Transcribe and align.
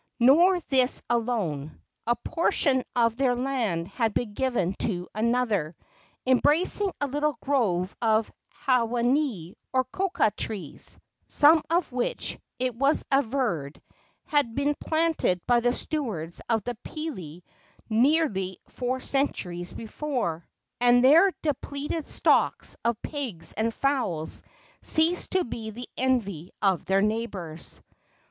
Nor 0.19 0.59
this 0.61 1.03
alone. 1.11 1.79
A 2.07 2.15
portion 2.15 2.83
of 2.95 3.15
their 3.17 3.35
land 3.35 3.85
had 3.85 4.15
been 4.15 4.33
given 4.33 4.73
to 4.79 5.07
another, 5.13 5.75
embracing 6.25 6.91
a 6.99 7.05
little 7.05 7.37
grove 7.39 7.95
of 8.01 8.31
hawane 8.65 9.53
or 9.71 9.83
cocoa 9.83 10.31
trees, 10.35 10.97
some 11.27 11.61
of 11.69 11.91
which, 11.91 12.39
it 12.57 12.73
was 12.73 13.05
averred, 13.11 13.79
had 14.25 14.55
been 14.55 14.73
planted 14.79 15.39
by 15.45 15.59
the 15.59 15.71
stewards 15.71 16.41
of 16.49 16.63
Pili 16.63 17.43
nearly 17.87 18.57
four 18.69 19.01
centuries 19.01 19.71
before, 19.71 20.49
and 20.79 21.03
their 21.03 21.31
depleted 21.43 22.07
stocks 22.07 22.75
of 22.83 22.99
pigs 23.03 23.53
and 23.53 23.71
fowls 23.71 24.41
ceased 24.81 25.29
to 25.33 25.43
be 25.43 25.69
the 25.69 25.87
envy 25.95 26.49
of 26.59 26.85
their 26.85 27.03
neighbors. 27.03 27.79